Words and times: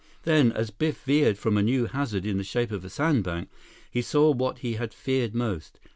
Then, 0.23 0.51
as 0.53 0.71
Biff 0.71 1.03
veered 1.03 1.37
from 1.37 1.57
a 1.57 1.61
new 1.61 1.85
hazard 1.85 2.25
in 2.25 2.39
the 2.39 2.43
shape 2.43 2.71
of 2.71 2.83
a 2.83 2.89
sandbank, 2.89 3.49
he 3.91 4.01
saw 4.01 4.31
what 4.31 4.57
he 4.57 4.73
had 4.73 4.95
feared 4.95 5.35
most. 5.35 5.79